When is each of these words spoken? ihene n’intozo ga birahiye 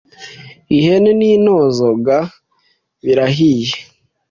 ihene 0.77 1.11
n’intozo 1.19 1.87
ga 2.05 2.19
birahiye 3.03 3.73